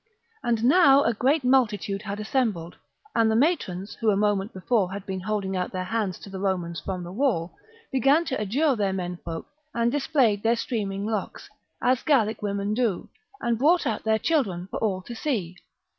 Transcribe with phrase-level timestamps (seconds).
[0.41, 2.75] And now a great multitude had assembled,
[3.15, 6.39] and the matrons, who a moment before had been holding out their hands to the
[6.39, 7.53] Romans from the wall,
[7.91, 9.45] began to adjure their men folk
[9.75, 11.51] and displayed their streaming locks,
[11.83, 13.09] as Gallic women do,
[13.41, 15.55] and brought out their children for all to see.